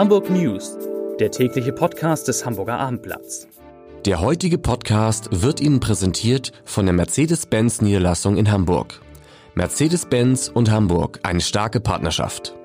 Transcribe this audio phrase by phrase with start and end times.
[0.00, 0.78] Hamburg News,
[1.18, 3.46] der tägliche Podcast des Hamburger Abendblatts.
[4.06, 9.02] Der heutige Podcast wird Ihnen präsentiert von der Mercedes-Benz Niederlassung in Hamburg.
[9.56, 12.56] Mercedes-Benz und Hamburg, eine starke Partnerschaft.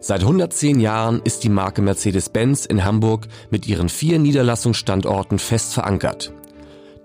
[0.00, 6.32] Seit 110 Jahren ist die Marke Mercedes-Benz in Hamburg mit ihren vier Niederlassungsstandorten fest verankert.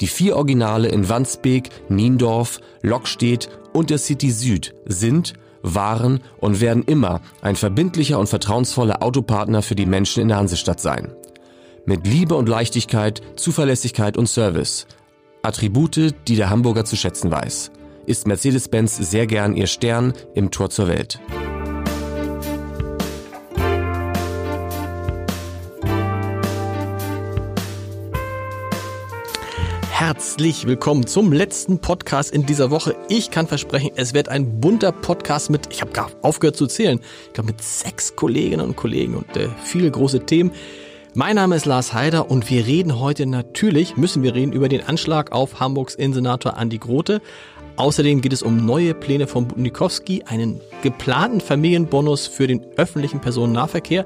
[0.01, 6.83] Die vier Originale in Wandsbek, Niendorf, Lockstedt und der City Süd sind waren und werden
[6.83, 11.13] immer ein verbindlicher und vertrauensvoller Autopartner für die Menschen in der Hansestadt sein.
[11.85, 14.87] Mit Liebe und Leichtigkeit, Zuverlässigkeit und Service.
[15.43, 17.71] Attribute, die der Hamburger zu schätzen weiß.
[18.05, 21.19] Ist Mercedes-Benz sehr gern ihr Stern im Tor zur Welt.
[30.13, 32.97] Herzlich willkommen zum letzten Podcast in dieser Woche.
[33.07, 36.99] Ich kann versprechen, es wird ein bunter Podcast mit, ich habe gar aufgehört zu zählen,
[37.27, 40.51] ich glaube mit sechs Kolleginnen und Kollegen und äh, viele große Themen.
[41.13, 44.85] Mein Name ist Lars Heider und wir reden heute natürlich, müssen wir reden, über den
[44.85, 47.21] Anschlag auf Hamburgs Innensenator Andi Grote.
[47.77, 54.05] Außerdem geht es um neue Pläne von Budnikowski, einen geplanten Familienbonus für den öffentlichen Personennahverkehr,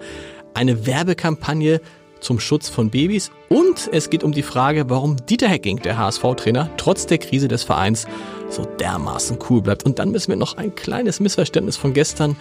[0.53, 1.81] eine Werbekampagne
[2.19, 6.69] zum Schutz von Babys und es geht um die Frage, warum Dieter Hecking, der HSV-Trainer,
[6.77, 8.07] trotz der Krise des Vereins
[8.49, 9.83] so dermaßen cool bleibt.
[9.85, 12.35] Und dann müssen wir noch ein kleines Missverständnis von gestern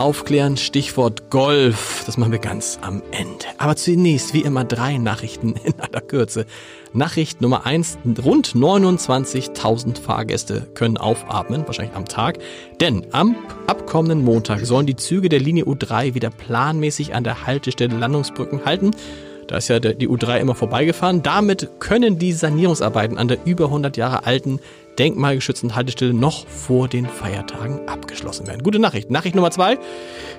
[0.00, 0.56] aufklären.
[0.56, 2.02] Stichwort Golf.
[2.06, 3.44] Das machen wir ganz am Ende.
[3.58, 6.46] Aber zunächst, wie immer, drei Nachrichten in aller Kürze.
[6.92, 12.38] Nachricht Nummer eins: Rund 29.000 Fahrgäste können aufatmen, wahrscheinlich am Tag.
[12.80, 17.96] Denn am abkommenden Montag sollen die Züge der Linie U3 wieder planmäßig an der Haltestelle
[17.96, 18.92] Landungsbrücken halten.
[19.48, 21.22] Da ist ja die U3 immer vorbeigefahren.
[21.22, 24.60] Damit können die Sanierungsarbeiten an der über 100 Jahre alten
[25.00, 28.62] denkmalgeschützten Haltestelle noch vor den Feiertagen abgeschlossen werden.
[28.62, 29.10] Gute Nachricht.
[29.10, 29.78] Nachricht Nummer zwei.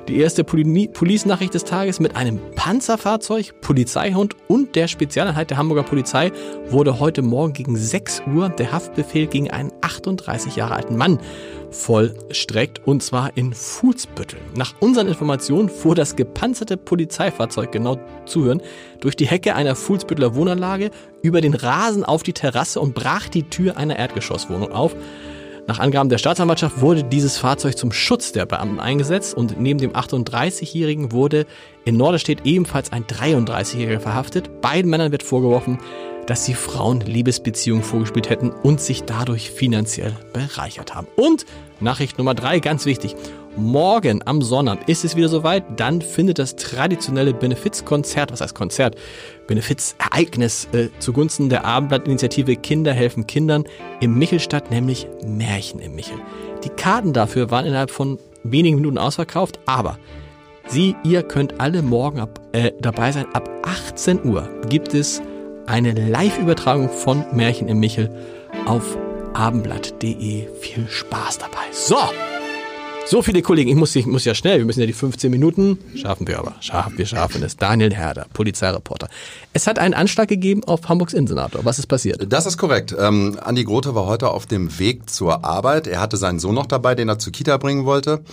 [0.07, 6.31] Die erste Police-Nachricht des Tages mit einem Panzerfahrzeug, Polizeihund und der Spezialeinheit der Hamburger Polizei
[6.69, 11.19] wurde heute Morgen gegen 6 Uhr der Haftbefehl gegen einen 38 Jahre alten Mann
[11.69, 14.39] vollstreckt und zwar in Fußbüttel.
[14.55, 18.61] Nach unseren Informationen fuhr das gepanzerte Polizeifahrzeug, genau zuhören,
[18.99, 20.89] durch die Hecke einer Fußbüttler Wohnanlage
[21.21, 24.95] über den Rasen auf die Terrasse und brach die Tür einer Erdgeschosswohnung auf.
[25.71, 29.93] Nach Angaben der Staatsanwaltschaft wurde dieses Fahrzeug zum Schutz der Beamten eingesetzt und neben dem
[29.93, 31.45] 38-Jährigen wurde
[31.85, 34.59] in Norderstedt ebenfalls ein 33-Jähriger verhaftet.
[34.59, 35.79] Beiden Männern wird vorgeworfen,
[36.27, 41.07] dass sie Frauen Liebesbeziehungen vorgespielt hätten und sich dadurch finanziell bereichert haben.
[41.15, 41.45] Und
[41.79, 43.15] Nachricht Nummer drei, ganz wichtig.
[43.57, 45.63] Morgen am Sonnabend ist es wieder soweit.
[45.75, 48.95] Dann findet das traditionelle Benefizkonzert, was heißt Konzert?
[49.47, 53.65] Benefizereignis äh, zugunsten der Abendblattinitiative Kinder helfen Kindern
[53.99, 56.17] im Michel statt, nämlich Märchen im Michel.
[56.63, 59.97] Die Karten dafür waren innerhalb von wenigen Minuten ausverkauft, aber
[60.67, 63.25] Sie, ihr könnt alle morgen ab, äh, dabei sein.
[63.33, 65.21] Ab 18 Uhr gibt es
[65.65, 68.09] eine Live-Übertragung von Märchen im Michel
[68.65, 68.97] auf
[69.33, 70.47] abendblatt.de.
[70.59, 71.65] Viel Spaß dabei.
[71.71, 71.97] So!
[73.05, 75.77] So viele Kollegen, ich muss, ich muss ja schnell, wir müssen ja die 15 Minuten,
[75.95, 77.57] schaffen wir aber, schaffen wir schaffen es.
[77.57, 79.09] Daniel Herder, Polizeireporter.
[79.51, 81.65] Es hat einen Anschlag gegeben auf Hamburgs Innensenator.
[81.65, 82.31] Was ist passiert?
[82.31, 82.95] Das ist korrekt.
[82.97, 85.87] Ähm, Andi Grote war heute auf dem Weg zur Arbeit.
[85.87, 88.23] Er hatte seinen Sohn noch dabei, den er zur Kita bringen wollte.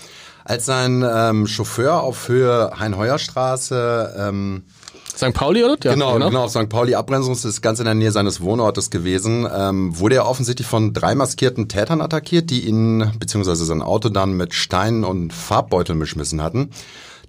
[0.45, 4.62] Als sein ähm, Chauffeur auf Höhe Hein-Heuer-Straße ähm,
[5.19, 5.34] St.
[5.34, 5.77] Pauli, oder?
[5.83, 6.69] Ja, genau, genau, genau, St.
[6.69, 9.49] Pauli Abbremsung ist ganz in der Nähe seines Wohnortes gewesen.
[9.53, 13.55] Ähm, wurde er offensichtlich von drei maskierten Tätern attackiert, die ihn bzw.
[13.55, 16.71] sein Auto dann mit Steinen und Farbbeuteln beschmissen hatten.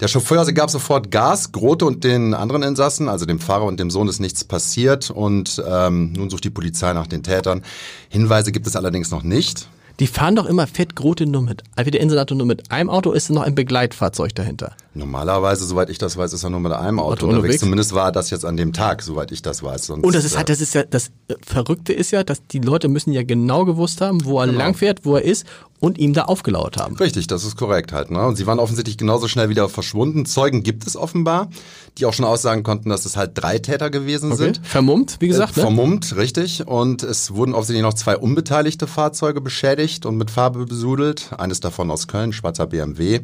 [0.02, 3.90] Der Chauffeur gab sofort Gas, Grote und den anderen Insassen, also dem Fahrer und dem
[3.90, 7.64] Sohn, ist nichts passiert und ähm, nun sucht die Polizei nach den Tätern.
[8.08, 9.68] Hinweise gibt es allerdings noch nicht.
[10.00, 13.12] Die fahren doch immer fett Grote nur mit, wie der Insenator nur mit einem Auto,
[13.12, 14.72] ist noch ein Begleitfahrzeug dahinter.
[14.94, 17.38] Normalerweise, soweit ich das weiß, ist er nur mit einem Auto, Auto unterwegs.
[17.38, 17.60] unterwegs.
[17.60, 19.88] Zumindest war das jetzt an dem Tag, soweit ich das weiß.
[19.88, 21.12] Sonst, und das ist halt, das ist ja, das
[21.46, 24.60] Verrückte ist ja, dass die Leute müssen ja genau gewusst haben, wo er genau.
[24.60, 25.46] langfährt, wo er ist
[25.80, 26.96] und ihm da aufgelauert haben.
[26.98, 28.12] Richtig, das ist korrekt halt.
[28.12, 28.26] Ne?
[28.26, 30.26] Und sie waren offensichtlich genauso schnell wieder verschwunden.
[30.26, 31.50] Zeugen gibt es offenbar,
[31.98, 34.44] die auch schon aussagen konnten, dass es halt drei Täter gewesen okay.
[34.44, 34.62] sind.
[34.64, 35.58] Vermummt, wie gesagt.
[35.58, 36.18] Äh, vermummt, ne?
[36.18, 36.68] richtig.
[36.68, 41.31] Und es wurden offensichtlich noch zwei unbeteiligte Fahrzeuge beschädigt und mit Farbe besudelt.
[41.38, 43.22] Eines davon aus Köln, schwarzer BMW.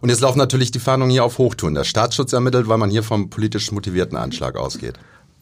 [0.00, 1.74] Und jetzt laufen natürlich die Fahndungen hier auf Hochtouren.
[1.74, 4.94] Der Staatsschutz ermittelt, weil man hier vom politisch motivierten Anschlag ausgeht.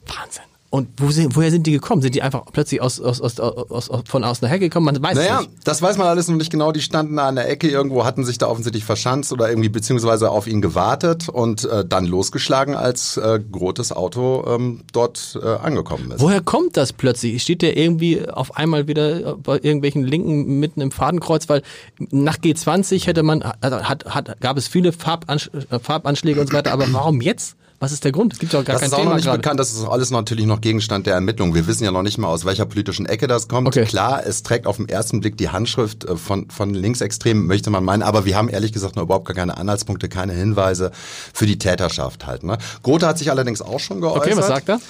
[0.07, 0.54] Wahnsinn.
[0.75, 2.03] Und wo sind, woher sind die gekommen?
[2.03, 4.93] Sind die einfach plötzlich aus, aus, aus, aus, aus von außen hergekommen?
[4.93, 5.53] Man weiß Naja, nicht.
[5.63, 6.73] das weiß man alles noch nicht genau.
[6.73, 10.31] Die standen da an der Ecke irgendwo, hatten sich da offensichtlich verschanzt oder irgendwie beziehungsweise
[10.31, 16.11] auf ihn gewartet und äh, dann losgeschlagen, als äh, Grotes Auto ähm, dort äh, angekommen
[16.11, 16.21] ist.
[16.21, 17.41] Woher kommt das plötzlich?
[17.41, 21.49] Steht der irgendwie auf einmal wieder bei irgendwelchen Linken mitten im Fadenkreuz?
[21.49, 21.63] Weil
[22.11, 26.57] nach G20 hätte man, also hat, hat, gab es viele Farbansch äh, Farbanschläge und so
[26.57, 27.55] weiter, aber warum jetzt?
[27.81, 28.33] Was ist der Grund?
[28.33, 29.39] Es gibt ja auch gar Das kein ist auch Thema noch nicht gerade.
[29.39, 31.55] bekannt, das ist alles natürlich noch Gegenstand der Ermittlung.
[31.55, 33.67] Wir wissen ja noch nicht mal, aus welcher politischen Ecke das kommt.
[33.69, 33.85] Okay.
[33.85, 37.85] Klar, es trägt auf den ersten Blick die Handschrift äh, von, von Linksextremen, möchte man
[37.85, 40.93] meinen, aber wir haben ehrlich gesagt noch überhaupt gar keine Anhaltspunkte, keine Hinweise
[41.35, 42.43] für die Täterschaft halt.
[42.45, 42.59] Ne?
[42.83, 44.23] Grote hat sich allerdings auch schon geäußert.
[44.29, 44.81] Okay, was sagt er?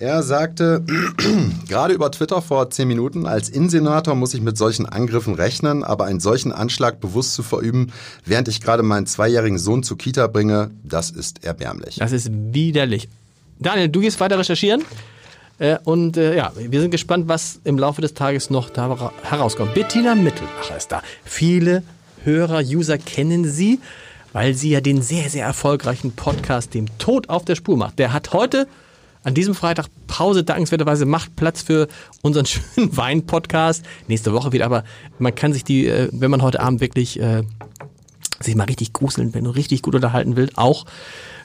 [0.00, 0.84] Er sagte,
[1.68, 6.04] gerade über Twitter vor zehn Minuten, als Insenator muss ich mit solchen Angriffen rechnen, aber
[6.04, 7.92] einen solchen Anschlag bewusst zu verüben,
[8.24, 11.96] während ich gerade meinen zweijährigen Sohn zur Kita bringe, das ist erbärmlich.
[11.96, 13.08] Das ist widerlich.
[13.58, 14.84] Daniel, du gehst weiter recherchieren.
[15.58, 19.12] Äh, und äh, ja, wir sind gespannt, was im Laufe des Tages noch da ra-
[19.24, 19.74] herauskommt.
[19.74, 21.02] Bettina Mittelmacher ist da.
[21.24, 21.82] Viele
[22.22, 23.80] Hörer, User kennen sie,
[24.32, 27.98] weil sie ja den sehr, sehr erfolgreichen Podcast Dem Tod auf der Spur macht.
[27.98, 28.68] Der hat heute
[29.28, 31.86] an diesem Freitag Pause, dankenswerterweise macht Platz für
[32.22, 33.84] unseren schönen Wein-Podcast.
[34.08, 34.84] Nächste Woche wieder, aber
[35.18, 37.42] man kann sich die, äh, wenn man heute Abend wirklich äh,
[38.40, 40.86] sich mal richtig gruseln, wenn du richtig gut unterhalten willst, auch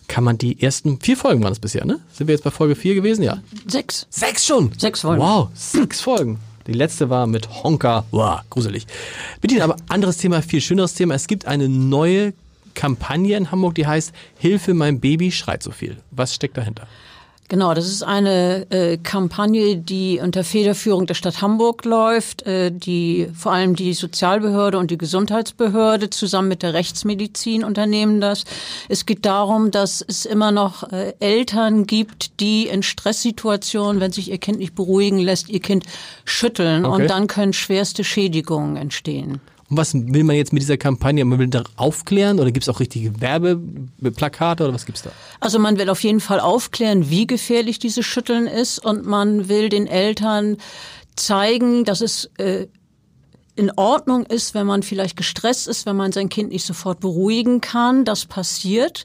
[0.07, 1.99] kann man die ersten vier Folgen waren es bisher, ne?
[2.13, 3.21] Sind wir jetzt bei Folge vier gewesen?
[3.21, 3.39] Ja.
[3.67, 4.07] Sechs.
[4.09, 4.71] Sechs schon?
[4.77, 5.21] Sechs Folgen.
[5.21, 6.39] Wow, sechs Folgen.
[6.67, 8.05] Die letzte war mit Honka.
[8.11, 8.87] Wow, gruselig.
[9.41, 11.15] Bettina, aber anderes Thema, viel schöneres Thema.
[11.15, 12.33] Es gibt eine neue
[12.75, 15.97] Kampagne in Hamburg, die heißt Hilfe, mein Baby schreit so viel.
[16.11, 16.87] Was steckt dahinter?
[17.53, 23.27] Genau, das ist eine äh, Kampagne, die unter Federführung der Stadt Hamburg läuft, äh, die
[23.31, 28.45] vor allem die Sozialbehörde und die Gesundheitsbehörde zusammen mit der Rechtsmedizin unternehmen das.
[28.89, 34.31] Es geht darum, dass es immer noch äh, Eltern gibt, die in Stresssituationen, wenn sich
[34.31, 35.85] ihr Kind nicht beruhigen lässt, ihr Kind
[36.25, 37.03] schütteln Okay.
[37.03, 39.41] und dann können schwerste Schädigungen entstehen.
[39.73, 41.25] Und was will man jetzt mit dieser Kampagne?
[41.25, 45.09] Man will da aufklären oder gibt es auch richtige Werbeplakate oder was gibt's da?
[45.39, 49.69] Also man will auf jeden Fall aufklären, wie gefährlich dieses Schütteln ist und man will
[49.69, 50.57] den Eltern
[51.15, 52.67] zeigen, dass es äh,
[53.55, 57.59] in Ordnung ist, wenn man vielleicht gestresst ist, wenn man sein Kind nicht sofort beruhigen
[57.59, 58.05] kann.
[58.05, 59.03] Das passiert.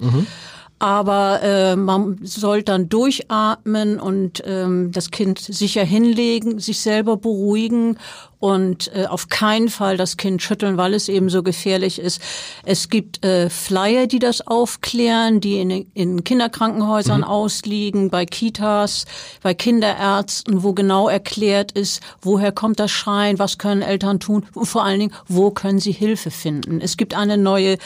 [0.78, 7.98] Aber äh, man soll dann durchatmen und ähm, das Kind sicher hinlegen, sich selber beruhigen
[8.38, 12.22] und äh, auf keinen Fall das Kind schütteln, weil es eben so gefährlich ist.
[12.64, 19.06] Es gibt äh, Flyer, die das aufklären, die in, in Kinderkrankenhäusern ausliegen, bei Kitas,
[19.42, 24.66] bei Kinderärzten, wo genau erklärt ist, woher kommt das Schreien, was können Eltern tun und
[24.66, 26.80] vor allen Dingen, wo können sie Hilfe finden.
[26.80, 27.78] Es gibt eine neue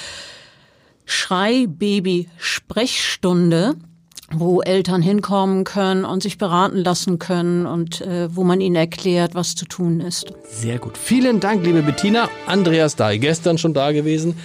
[1.05, 3.75] Schrei-Baby-Sprechstunde,
[4.31, 9.35] wo Eltern hinkommen können und sich beraten lassen können und äh, wo man ihnen erklärt,
[9.35, 10.33] was zu tun ist.
[10.49, 10.97] Sehr gut.
[10.97, 12.29] Vielen Dank, liebe Bettina.
[12.47, 14.37] Andreas Dahl, gestern schon da gewesen.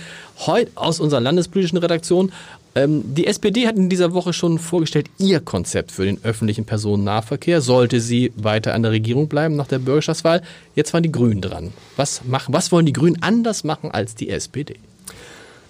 [0.45, 2.31] Heute aus unserer landespolitischen Redaktion.
[2.75, 7.62] Ähm, die SPD hat in dieser Woche schon vorgestellt, ihr Konzept für den öffentlichen Personennahverkehr.
[7.62, 10.44] Sollte sie weiter an der Regierung bleiben nach der Bürgerschaftswahl.
[10.75, 11.74] Jetzt waren die Grünen dran.
[11.95, 14.75] Was, machen, was wollen die Grünen anders machen als die SPD?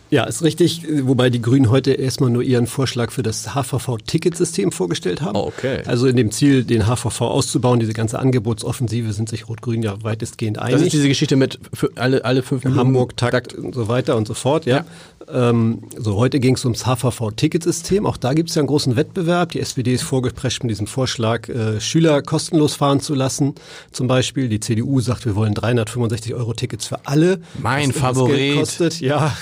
[0.10, 5.22] Ja, ist richtig, wobei die Grünen heute erstmal nur ihren Vorschlag für das HVV-Ticketsystem vorgestellt
[5.22, 5.36] haben.
[5.36, 5.82] Oh, okay.
[5.86, 10.60] Also in dem Ziel, den HVV auszubauen, diese ganze Angebotsoffensive sind sich Rot-Grün ja weitestgehend
[10.60, 10.74] einig.
[10.74, 11.60] Das ist diese Geschichte mit
[11.96, 12.80] alle, alle fünf Minuten.
[12.80, 14.86] Hamburg, Takt und so weiter und so fort, ja.
[15.30, 18.06] Ähm, so, heute ging es ums HVV-Ticketsystem.
[18.06, 19.52] Auch da gibt es ja einen großen Wettbewerb.
[19.52, 23.56] Die SPD ist vorgeprescht mit diesem Vorschlag, äh, Schüler kostenlos fahren zu lassen.
[23.92, 27.42] Zum Beispiel die CDU sagt, wir wollen 365 Euro Tickets für alle.
[27.62, 28.56] Mein Favorit.
[28.56, 29.02] Kostet.
[29.02, 29.36] Ja,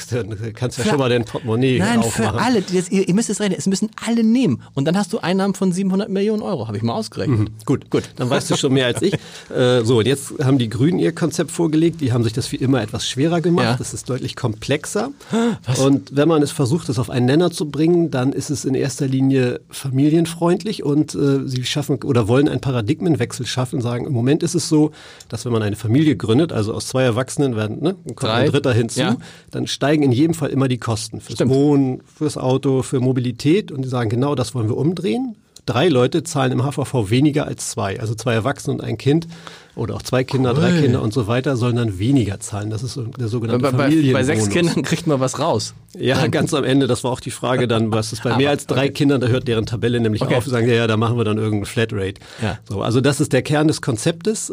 [0.56, 2.34] kannst ja Für- schon mal den Portemonnaie Nein, aufmachen.
[2.38, 2.62] für alle.
[2.62, 3.58] Das, ihr, ihr müsst es rechnen.
[3.58, 4.62] Es müssen alle nehmen.
[4.74, 6.68] Und dann hast du Einnahmen von 700 Millionen Euro.
[6.68, 7.50] Habe ich mal ausgerechnet.
[7.66, 9.14] Gut, gut, dann weißt du schon mehr als ich.
[9.56, 12.02] Äh, so, und jetzt haben die Grünen ihr Konzept vorgelegt.
[12.02, 13.66] Die haben sich das wie immer etwas schwerer gemacht.
[13.66, 13.76] Ja.
[13.78, 15.12] Das ist deutlich komplexer.
[15.84, 18.74] Und wenn man es versucht, das auf einen Nenner zu bringen, dann ist es in
[18.76, 23.82] erster Linie familienfreundlich und äh, sie schaffen oder wollen einen Paradigmenwechsel schaffen.
[23.82, 24.92] Sagen, im Moment ist es so,
[25.30, 28.32] dass wenn man eine Familie gründet, also aus zwei Erwachsenen werden, ne, kommt Drei.
[28.46, 29.18] ein Dritter hinzu, Ja.
[29.52, 31.52] dann steigen in jedem Fall immer die Kosten fürs Stimmt.
[31.52, 35.36] Wohnen, fürs Auto, für Mobilität und die sagen, genau das wollen wir umdrehen.
[35.66, 38.00] Drei Leute zahlen im HVV weniger als zwei.
[38.00, 39.28] Also zwei Erwachsene und ein Kind
[39.76, 42.70] oder auch zwei Kinder, drei Kinder und so weiter sollen dann weniger zahlen.
[42.70, 45.74] Das ist der sogenannte Bei, bei, bei sechs Kindern kriegt man was raus.
[45.98, 48.68] Ja, ganz am Ende, das war auch die Frage dann, was ist bei mehr als
[48.68, 50.36] drei Kindern, da hört deren Tabelle nämlich Okay.
[50.36, 52.22] auf und sagen, ja, ja, da machen wir dann irgendeine Flatrate.
[52.44, 52.60] Ja.
[52.70, 54.52] So, also das ist der Kern des Konzeptes.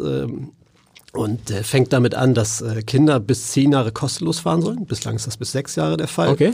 [1.13, 4.85] Und äh, fängt damit an, dass äh, Kinder bis zehn Jahre kostenlos fahren sollen.
[4.85, 6.29] Bislang ist das bis sechs Jahre der Fall.
[6.29, 6.53] Okay.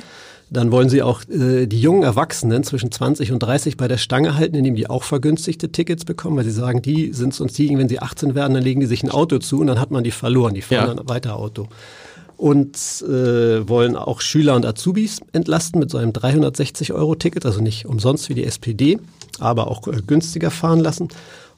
[0.51, 4.35] Dann wollen sie auch äh, die jungen Erwachsenen zwischen 20 und 30 bei der Stange
[4.35, 7.87] halten, indem die auch vergünstigte Tickets bekommen, weil sie sagen, die sind sonst die, wenn
[7.87, 10.11] sie 18 werden, dann legen die sich ein Auto zu und dann hat man die
[10.11, 10.93] verloren, die fahren Ja.
[10.95, 11.67] dann weiter Auto.
[12.35, 18.29] Und äh, wollen auch Schüler und Azubis entlasten mit so einem 360-Euro-Ticket, also nicht umsonst
[18.29, 18.97] wie die SPD,
[19.39, 21.09] aber auch äh, günstiger fahren lassen.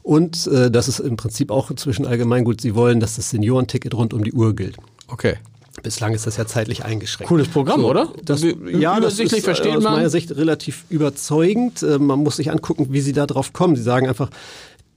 [0.04, 4.14] Und äh, das ist im Prinzip auch inzwischen allgemeingut, sie wollen, dass das Seniorenticket rund
[4.14, 4.78] um die Uhr gilt.
[5.08, 5.36] Okay.
[5.84, 7.30] Bislang ist das ja zeitlich eingeschränkt.
[7.30, 8.10] Cooles Programm, oder?
[8.24, 9.94] Das, ja, das ist äh, versteht aus man.
[9.94, 11.82] meiner Sicht relativ überzeugend.
[11.82, 13.76] Äh, Man muss sich angucken, wie sie da drauf kommen.
[13.76, 14.30] Sie sagen einfach,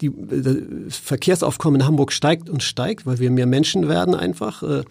[0.00, 0.12] die, äh,
[0.86, 4.84] das Verkehrsaufkommen in Hamburg steigt und steigt, weil wir mehr Menschen werden einfach.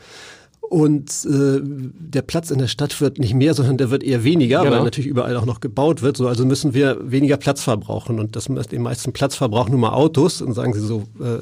[0.69, 4.63] Und äh, der Platz in der Stadt wird nicht mehr, sondern der wird eher weniger,
[4.63, 4.77] Genau.
[4.77, 6.17] weil natürlich überall auch noch gebaut wird.
[6.17, 8.19] So, also müssen wir weniger Platz verbrauchen.
[8.19, 10.41] Und das den meisten Platz verbrauchen nur mal Autos.
[10.41, 11.39] Und sagen sie so, äh,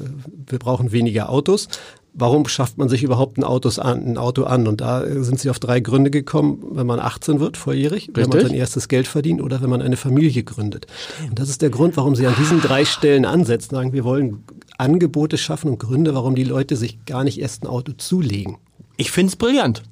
[0.48, 1.68] wir brauchen weniger Autos.
[2.14, 4.66] Warum schafft man sich überhaupt ein, Autos an, ein Auto an?
[4.68, 8.32] Und da sind sie auf drei Gründe gekommen, wenn man 18 wird, volljährig, wenn man
[8.32, 8.50] Richtig.
[8.50, 10.86] sein erstes Geld verdient oder wenn man eine Familie gründet.
[11.26, 14.44] Und das ist der Grund, warum sie an diesen drei Stellen ansetzen, sagen, wir wollen
[14.76, 18.58] Angebote schaffen und Gründe, warum die Leute sich gar nicht erst ein Auto zulegen.
[18.96, 19.82] Ich find's brillant.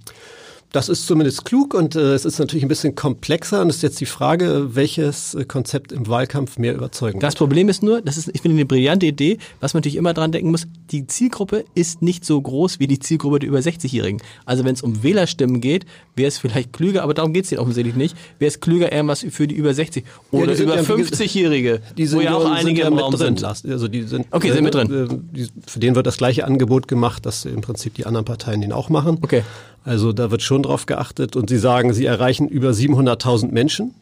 [0.73, 3.83] Das ist zumindest klug und äh, es ist natürlich ein bisschen komplexer und es ist
[3.83, 8.17] jetzt die Frage, welches äh, Konzept im Wahlkampf mehr überzeugen Das Problem ist nur, das
[8.17, 11.65] ist, ich finde eine brillante Idee, was man natürlich immer dran denken muss, die Zielgruppe
[11.75, 14.23] ist nicht so groß wie die Zielgruppe der über 60-Jährigen.
[14.45, 17.61] Also wenn es um Wählerstimmen geht, wäre es vielleicht klüger, aber darum geht es denen
[17.61, 21.01] offensichtlich nicht, wäre es klüger eher was für die über 60 oder über ja, gesagt,
[21.15, 23.37] 50-Jährige, Die wo ja auch einige im Raum drin.
[23.37, 23.45] sind.
[23.45, 25.21] Also die sind, Okay, sind mit drin.
[25.35, 28.73] Äh, für den wird das gleiche Angebot gemacht, das im Prinzip die anderen Parteien den
[28.73, 29.19] auch machen.
[29.23, 29.43] Okay.
[29.85, 33.95] Also da wird schon drauf geachtet und sie sagen, sie erreichen über 700.000 Menschen,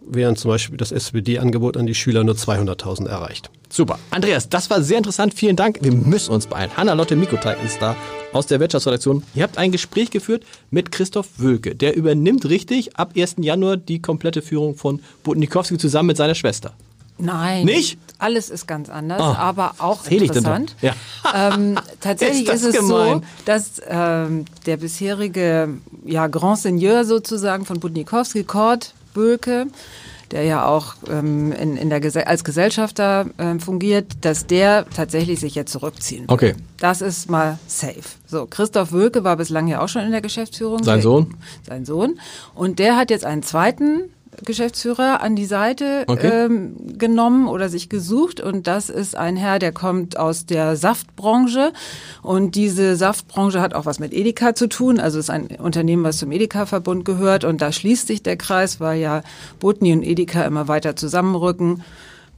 [0.00, 3.50] während zum Beispiel das SPD-Angebot an die Schüler nur 200.000 erreicht.
[3.68, 3.98] Super.
[4.10, 5.34] Andreas, das war sehr interessant.
[5.34, 5.78] Vielen Dank.
[5.82, 6.70] Wir müssen uns beeilen.
[6.76, 7.96] Hanna-Lotte Mikotai ist da
[8.32, 9.22] aus der Wirtschaftsredaktion.
[9.34, 11.74] Ihr habt ein Gespräch geführt mit Christoph Wölke.
[11.74, 13.36] Der übernimmt richtig ab 1.
[13.38, 16.72] Januar die komplette Führung von Budnikowski zusammen mit seiner Schwester.
[17.18, 17.64] Nein.
[17.64, 17.98] Nicht?
[18.18, 20.74] Alles ist ganz anders, Ah, aber auch interessant.
[20.80, 20.94] Ja.
[21.34, 23.18] Ähm, tatsächlich Ist ist, es gemein.
[23.20, 25.68] so, dass ähm, der bisherige
[26.04, 29.66] ja, Grand Seigneur sozusagen von Budnikowski, Kurt Böke,
[30.30, 35.38] der ja auch ähm, in, in der Gese als Gesellschafter ähm, fungiert, dass der tatsächlich
[35.38, 36.34] sich jetzt zurückziehen will.
[36.34, 36.54] Okay.
[36.78, 38.00] Das ist mal safe.
[38.26, 40.82] So, Christoph Wölke war bislang ja auch schon in der Geschäftsführung.
[40.82, 41.34] Sein Sohn?
[41.66, 42.18] Sein Sohn.
[42.54, 44.10] Und der hat jetzt einen zweiten
[44.44, 46.46] Geschäftsführer an die Seite Okay.
[46.46, 51.72] ähm, genommen oder sich gesucht und das ist ein Herr, der kommt aus der Saftbranche
[52.22, 56.18] und diese Saftbranche hat auch was mit Edeka zu tun, also ist ein Unternehmen, was
[56.18, 59.22] zum Edeka-Verbund gehört und da schließt sich der Kreis, weil ja
[59.60, 61.82] Botni und Edeka immer weiter zusammenrücken.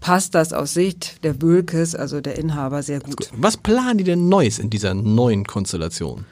[0.00, 3.28] Passt das aus Sicht der Bülkes, also der Inhaber, sehr gut.
[3.36, 6.24] Was planen die denn Neues in dieser neuen Konstellation?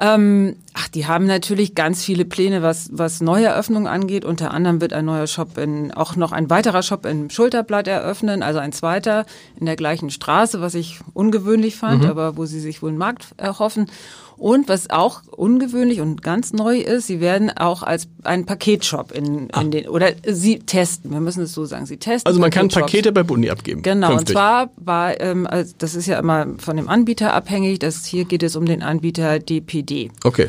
[0.00, 4.24] Ähm, ach, die haben natürlich ganz viele Pläne, was, was Neueröffnungen angeht.
[4.24, 8.44] Unter anderem wird ein neuer Shop in, auch noch ein weiterer Shop in Schulterblatt eröffnen,
[8.44, 9.26] also ein zweiter
[9.58, 13.34] in der gleichen Straße, was ich ungewöhnlich fand, aber wo sie sich wohl einen Markt
[13.38, 13.90] erhoffen.
[14.38, 19.48] Und was auch ungewöhnlich und ganz neu ist, sie werden auch als ein Paketshop in,
[19.48, 22.28] in den, oder sie testen, wir müssen es so sagen, sie testen.
[22.28, 22.68] Also man kann.
[22.68, 23.82] Pakete bei Buni abgeben.
[23.82, 24.28] Genau, Künftig.
[24.28, 28.24] und zwar war, ähm, also das ist ja immer von dem Anbieter abhängig, das hier
[28.26, 30.10] geht es um den Anbieter DPD.
[30.22, 30.48] Okay.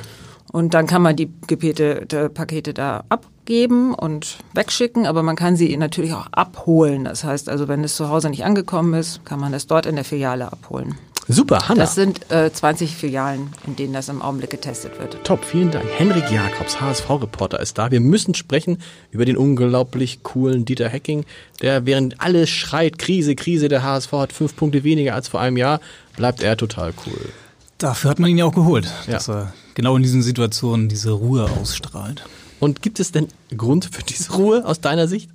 [0.51, 5.75] Und dann kann man die gepetete Pakete da abgeben und wegschicken, aber man kann sie
[5.77, 7.05] natürlich auch abholen.
[7.05, 9.95] Das heißt also, wenn es zu Hause nicht angekommen ist, kann man das dort in
[9.95, 10.95] der Filiale abholen.
[11.31, 11.81] Super, Hanna.
[11.81, 15.23] Das sind äh, 20 Filialen, in denen das im Augenblick getestet wird.
[15.23, 15.85] Top, vielen Dank.
[15.95, 17.91] Henrik Jakobs, HSV-Reporter, ist da.
[17.91, 18.79] Wir müssen sprechen
[19.11, 21.25] über den unglaublich coolen Dieter Hecking,
[21.61, 25.57] der während alles schreit, Krise, Krise, der HSV hat fünf Punkte weniger als vor einem
[25.57, 25.79] Jahr,
[26.17, 27.29] bleibt er total cool.
[27.77, 29.13] Dafür hat man ihn ja auch geholt, Ja.
[29.13, 32.25] dass er genau in diesen Situationen diese Ruhe ausstrahlt.
[32.59, 35.29] Und gibt es denn Grund für diese Ruhe aus deiner Sicht?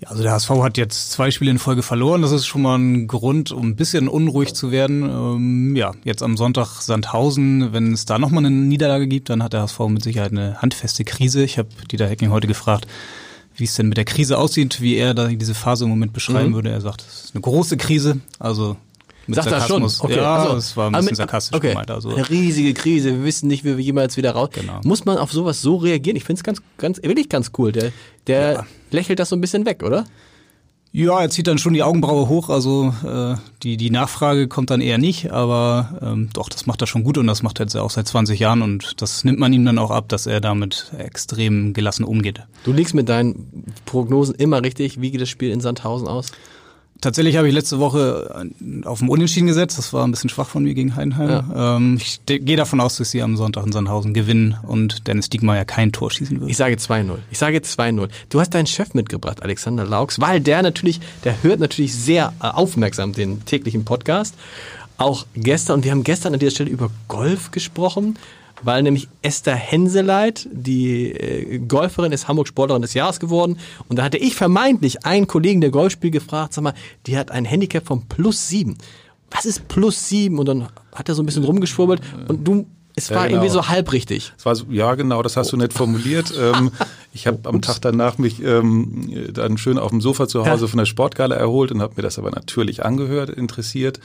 [0.00, 2.20] Ja, also der HSV hat jetzt zwei Spiele in Folge verloren.
[2.20, 5.02] Das ist schon mal ein Grund, um ein bisschen unruhig zu werden.
[5.02, 7.72] Ähm, ja, jetzt am Sonntag Sandhausen.
[7.72, 11.04] Wenn es da nochmal eine Niederlage gibt, dann hat der HSV mit Sicherheit eine handfeste
[11.04, 11.42] Krise.
[11.44, 12.86] Ich habe Dieter Hecking heute gefragt,
[13.56, 16.52] wie es denn mit der Krise aussieht, wie er da diese Phase im Moment beschreiben
[16.52, 16.70] würde.
[16.70, 18.20] Er sagt, es ist eine große Krise.
[18.38, 18.76] Also
[19.28, 19.88] Sagt er schon.
[19.88, 20.16] Sarkasmus.
[20.16, 21.68] Ja, also, das war ein bisschen mit- sarkastisch okay.
[21.70, 21.90] gemeint.
[21.90, 24.50] Also, Eine riesige Krise, wir wissen nicht, wie wir jemals wieder raus.
[24.52, 24.80] Genau.
[24.84, 26.16] Muss man auf sowas so reagieren?
[26.16, 27.72] Ich finde es ganz, ganz, wirklich ganz cool.
[27.72, 27.92] Der,
[28.26, 28.66] der Ja.
[28.90, 30.04] lächelt das so ein bisschen weg, oder?
[30.92, 34.80] Ja, er zieht dann schon die Augenbraue hoch, also äh, die, die Nachfrage kommt dann
[34.80, 37.76] eher nicht, aber ähm, doch, das macht er schon gut und das macht er jetzt
[37.76, 40.92] auch seit 20 Jahren und das nimmt man ihm dann auch ab, dass er damit
[40.96, 42.40] extrem gelassen umgeht.
[42.64, 44.98] Du liegst mit deinen Prognosen immer richtig.
[44.98, 46.28] Wie geht das Spiel in Sandhausen aus?
[47.00, 49.78] Tatsächlich habe ich letzte Woche äh, auf dem Unentschieden gesetzt.
[49.78, 51.28] Das war ein bisschen schwach von mir gegen Heidenheim.
[51.28, 51.76] Ja.
[51.76, 55.64] Ähm, ich gehe davon aus, dass sie am Sonntag in Sandhausen gewinnen und Dennis Diekmeyer
[55.64, 56.50] kein Tor schießen wird.
[56.50, 57.18] Ich sage 2-0.
[57.30, 58.08] Ich sage 2-0.
[58.30, 62.46] Du hast deinen Chef mitgebracht, Alexander Laux, weil der natürlich, der hört natürlich sehr äh,
[62.46, 64.34] aufmerksam den täglichen Podcast.
[64.98, 68.16] Auch gestern, und wir haben gestern an dieser Stelle über Golf gesprochen
[68.62, 73.58] weil nämlich Esther Henseleit, die äh, Golferin, ist Hamburg Sportlerin des Jahres geworden.
[73.88, 76.74] Und da hatte ich vermeintlich einen Kollegen der Golfspiel gefragt, sag mal,
[77.06, 78.76] die hat ein Handicap von plus sieben.
[79.30, 80.38] Was ist plus sieben?
[80.38, 82.66] Und dann hat er so ein bisschen rumgeschwurbelt und du
[82.98, 83.42] es war ja, genau.
[83.42, 84.32] irgendwie so halb richtig.
[84.38, 86.32] Es war so, ja, genau, das hast du nett formuliert.
[86.40, 86.70] ähm,
[87.16, 90.68] ich habe am Tag danach mich ähm, dann schön auf dem Sofa zu Hause ja.
[90.68, 94.00] von der Sportgala erholt und habe mir das aber natürlich angehört, interessiert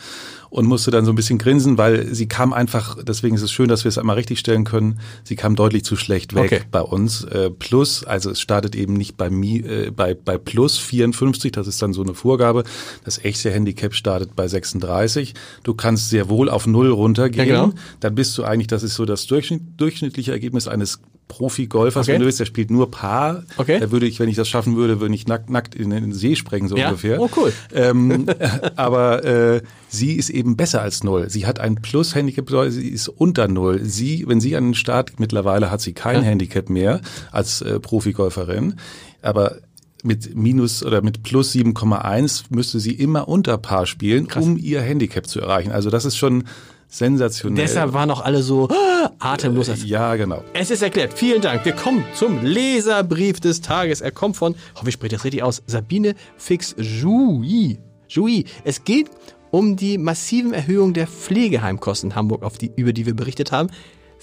[0.49, 3.67] und musste dann so ein bisschen grinsen, weil sie kam einfach, deswegen ist es schön,
[3.67, 6.61] dass wir es einmal richtig stellen können, sie kam deutlich zu schlecht weg okay.
[6.71, 7.25] bei uns.
[7.25, 11.67] Äh, plus, also es startet eben nicht bei, Mi, äh, bei, bei plus 54, das
[11.67, 12.63] ist dann so eine Vorgabe.
[13.03, 15.33] Das echte Handicap startet bei 36.
[15.63, 17.49] Du kannst sehr wohl auf Null runtergehen.
[17.49, 17.73] Ja, genau.
[17.99, 22.13] Dann bist du eigentlich, das ist so das durchschnittliche Ergebnis eines Profi-Golfers, okay.
[22.13, 23.43] wenn du willst, der spielt nur Paar.
[23.55, 23.79] Okay.
[23.79, 26.35] Da würde ich, wenn ich das schaffen würde, würde ich nackt, nackt in den See
[26.35, 26.89] sprengen, so ja?
[26.89, 27.21] ungefähr.
[27.21, 27.53] Oh, cool.
[27.73, 28.25] Ähm,
[28.75, 31.29] aber äh, sie ist eben besser als Null.
[31.29, 33.79] Sie hat ein Plus-Handicap, sie ist unter Null.
[33.83, 36.21] Sie, wenn sie an den Start, mittlerweile hat sie kein ja.
[36.23, 36.99] Handicap mehr
[37.31, 38.75] als äh, Profi-Golferin.
[39.21, 39.57] Aber
[40.03, 44.43] mit minus oder mit plus 7,1 müsste sie immer unter Paar spielen, Krass.
[44.43, 45.71] um ihr Handicap zu erreichen.
[45.71, 46.43] Also das ist schon
[46.91, 47.63] sensationell.
[47.63, 49.69] Deshalb waren auch alle so ah, atemlos.
[49.69, 50.43] Äh, ja, genau.
[50.53, 51.13] Es ist erklärt.
[51.13, 51.65] Vielen Dank.
[51.65, 54.01] Wir kommen zum Leserbrief des Tages.
[54.01, 57.79] Er kommt von, hoffe ich spreche das richtig aus, Sabine Fix Joui.
[58.09, 58.45] Joui.
[58.65, 59.09] Es geht
[59.51, 63.69] um die massiven Erhöhungen der Pflegeheimkosten in Hamburg, auf die, über die wir berichtet haben.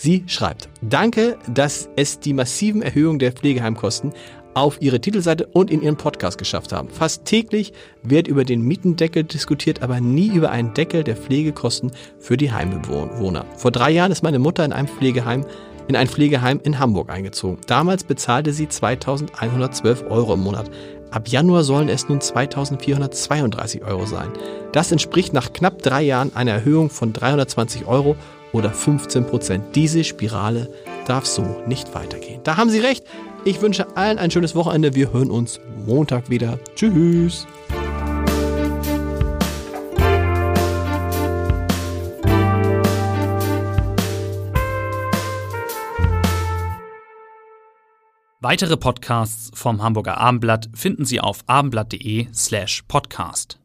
[0.00, 4.12] Sie schreibt, danke, dass es die massiven Erhöhungen der Pflegeheimkosten
[4.58, 6.88] auf ihre Titelseite und in ihren Podcast geschafft haben.
[6.88, 7.72] Fast täglich
[8.02, 13.44] wird über den Mietendeckel diskutiert, aber nie über einen Deckel der Pflegekosten für die Heimbewohner.
[13.56, 15.44] Vor drei Jahren ist meine Mutter in einem Pflegeheim
[15.88, 17.58] in ein Pflegeheim in Hamburg eingezogen.
[17.66, 20.70] Damals bezahlte sie 2112 Euro im Monat.
[21.10, 24.28] Ab Januar sollen es nun 2432 Euro sein.
[24.72, 28.16] Das entspricht nach knapp drei Jahren einer Erhöhung von 320 Euro
[28.52, 29.64] oder 15 Prozent.
[29.74, 30.68] Diese Spirale
[31.06, 32.40] darf so nicht weitergehen.
[32.44, 33.04] Da haben Sie recht.
[33.44, 34.94] Ich wünsche allen ein schönes Wochenende.
[34.94, 36.58] Wir hören uns Montag wieder.
[36.74, 37.46] Tschüss.
[48.40, 53.58] Weitere Podcasts vom Hamburger Abendblatt finden Sie auf abendblatt.de slash podcast.